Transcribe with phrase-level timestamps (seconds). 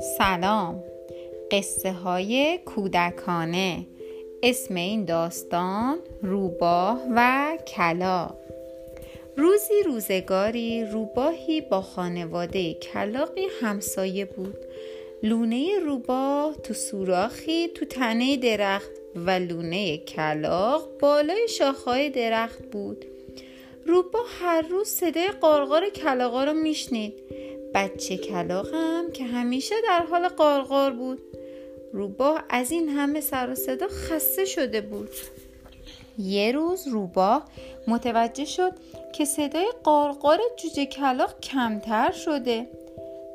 [0.00, 0.84] سلام.
[1.50, 3.86] قصه های کودکانه.
[4.42, 8.30] اسم این داستان روباه و کلا.
[9.36, 14.56] روزی روزگاری روباهی با خانواده کلاقی همسایه بود.
[15.22, 23.04] لونه روباه تو سوراخی تو تنه درخت و لونه کلاق بالای شاخهای درخت بود.
[23.86, 27.14] روبا هر روز صدای قارقار کلاقا رو میشنید.
[27.76, 31.22] بچه کلاقم که همیشه در حال قارقار بود.
[31.92, 35.10] روبا از این همه سر و صدا خسته شده بود.
[36.18, 37.42] یه روز روبا
[37.88, 38.72] متوجه شد
[39.12, 42.66] که صدای قارقار جوجه کلاق کمتر شده.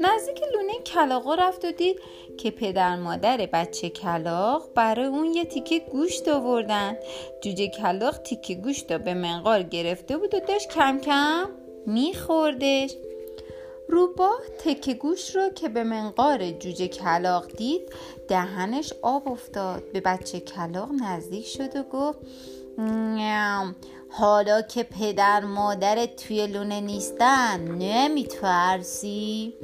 [0.00, 1.96] نزدیک لونه کلاقا رفت و دید
[2.38, 6.96] که پدر مادر بچه کلاق برای اون یه تیکه گوشت آوردن.
[7.40, 11.48] جوجه کلاق تیکه گوشت رو به منقار گرفته بود و داشت کم کم
[11.86, 12.94] میخوردش.
[13.90, 17.92] روباه تکه گوش رو که به منقار جوجه کلاق دید
[18.28, 19.92] دهنش آب افتاد.
[19.92, 22.18] به بچه کلاق نزدیک شد و گفت
[24.12, 29.54] حالا که پدر مادرت توی لونه نیستن نمیترسی؟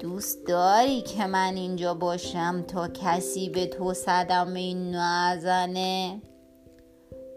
[0.00, 6.22] دوست داری که من اینجا باشم تا کسی به تو صدمه نزنه؟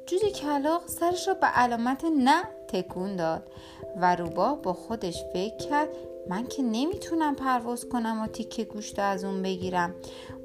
[0.06, 3.52] جوجه کلاق سرش را به علامت نه تکون داد
[4.02, 5.90] و روبا با خودش فکر کرد
[6.30, 9.96] من که نمی‌تونم پرواز کنم و تیکه گوشت از اون بگیرم.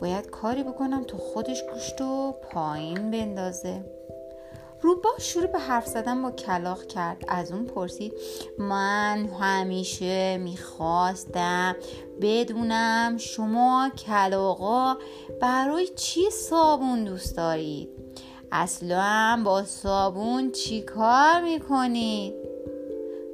[0.00, 3.84] باید کاری بکنم تا خودش گوشت رو پایین بندازه.
[4.82, 7.24] روبا شروع به حرف زدن با کلاق کرد.
[7.28, 8.12] از اون پرسید
[8.58, 11.76] من همیشه می‌خواستم
[12.20, 14.96] بدونم شما کلاقا
[15.40, 17.88] برای چی صابون دوست دارید؟
[18.52, 22.39] اصلا با صابون چی کار می‌کنید؟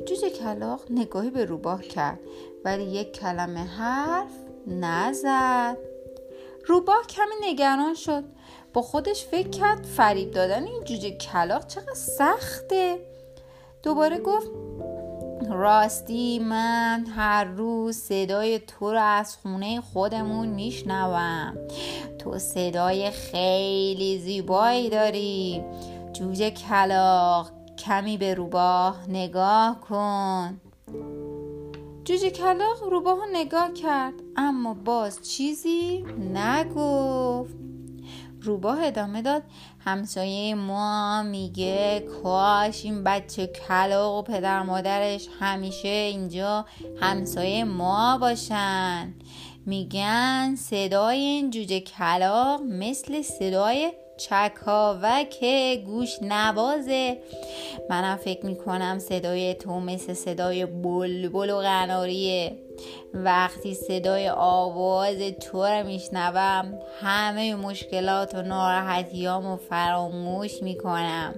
[0.07, 2.21] جوجه کلاق نگاهی به روباه کرد
[2.65, 4.31] ولی یک کلمه حرف
[4.67, 5.77] نزد.
[6.67, 8.25] روباه کمی نگران شد.
[8.73, 12.99] با خودش فکر کرد فریب دادن این جوجه کلاق چقدر سخته.
[13.83, 14.51] دوباره گفت
[15.51, 21.57] راستی من هر روز صدای تو رو از خونه خودمون میشنوم.
[22.19, 25.65] تو صدای خیلی زیبایی داری.
[26.13, 27.51] جوجه کلاق
[27.87, 30.61] کمی به روباه نگاه کن.
[32.05, 36.05] جوجه کلاق روباه نگاه کرد اما باز چیزی
[36.35, 37.55] نگفت.
[38.43, 39.43] روباه ادامه داد
[39.79, 46.67] همسایه ما میگه کاش این بچه کلاق و پدر مادرش همیشه اینجا
[47.01, 49.15] همسایه ما باشن.
[49.67, 55.45] میگن صدای این جوجه کلاق مثل صدای چکاوک
[55.87, 57.19] گوش نوازه.
[57.91, 62.59] منم فکر می‌کنم صدای تو مثل صدای بلبل و قناریه.
[63.15, 71.35] وقتی صدای آواز تو رو میشنوم همه مشکلات و ناراحتیامو فراموش می‌کنم.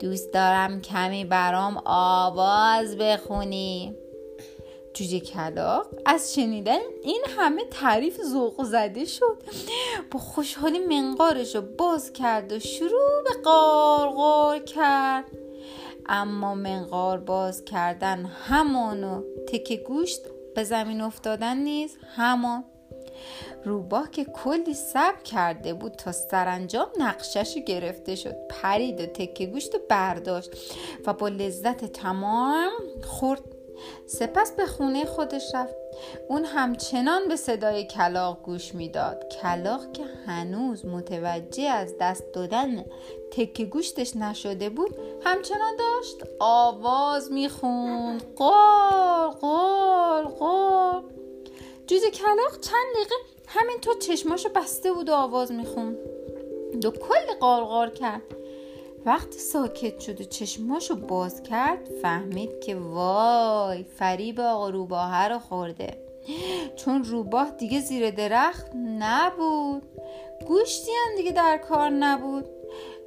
[0.00, 3.96] دوست دارم کمی برام آواز بخونی.
[4.96, 9.42] جوجه کلاق از شنیدن این همه تعریف ذوق زده شد.
[10.10, 15.24] با خوشحالی منقارش رو باز کرد و شروع به قارقار کرد.
[16.06, 20.20] اما منقار باز کردن همانو تکه گوشت
[20.54, 22.64] به زمین افتادن نیز همان.
[23.64, 28.34] روباه که کلی صبر کرده بود تا سرانجام نقشش گرفته شد.
[28.50, 30.50] پرید و تکه گوشت و برداشت
[31.06, 32.70] و با لذت تمام
[33.02, 33.55] خورد.
[34.06, 35.74] سپس به خونه خودش رفت.
[36.28, 39.28] اون همچنان به صدای کلاق گوش می‌داد.
[39.42, 42.84] کلاق که هنوز متوجه از دست دادن
[43.30, 48.34] تکه گوشتش نشده بود همچنان داشت آواز می‌خوند.
[48.36, 51.04] قار قار قار
[51.86, 53.14] جوجه کلاق چند دقیقه
[53.46, 55.96] همینطور چشماشو بسته بود و آواز می‌خوند.
[56.80, 58.22] دو کلی قارقار کرد.
[59.06, 65.98] وقتی ساکت شد و چشماشو باز کرد فهمید که وای فریب آقا روباه رو خورده.
[66.76, 69.82] چون روباه دیگه زیر درخت نبود.
[70.46, 72.44] گوشتی هم دیگه در کار نبود.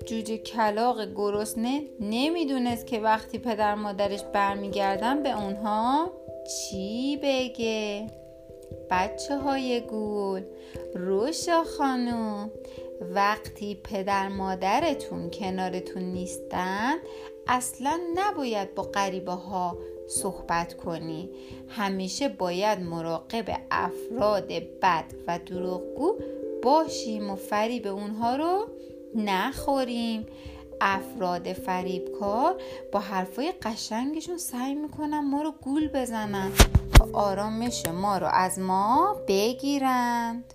[0.06, 6.12] جوجه کلاق گرسنه نمی‌دونست که وقتی پدر مادرش برمیگردن به اونها
[6.48, 8.08] چی بگه.
[8.92, 10.44] بچه های گول
[10.96, 12.52] روشا خانوم.
[13.02, 16.96] وقتی پدر مادرتون کنارتون نیستن
[17.48, 21.30] اصلا نباید با غریبه ها صحبت کنی.
[21.68, 24.48] همیشه باید مراقب افراد
[24.82, 26.16] بد و دروغگو
[26.64, 28.68] باشیم و فریب اونها رو
[29.16, 30.26] نخوریم.
[30.82, 32.62] افراد فریبکار
[32.92, 36.52] با حرفای قشنگشون سعی می‌کنن ما رو گول بزنن
[36.94, 40.54] تا آرامش ما رو از ما بگیرند.